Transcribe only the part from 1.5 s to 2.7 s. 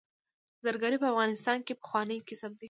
کې پخوانی کسب دی